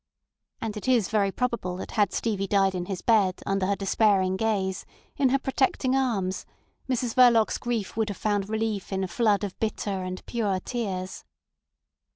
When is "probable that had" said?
1.31-2.11